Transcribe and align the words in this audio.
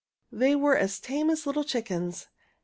They 0.31 0.55
were 0.55 0.75
as 0.75 0.99
tame 0.99 1.29
as 1.29 1.45
little 1.45 1.63
chickens. 1.63 2.25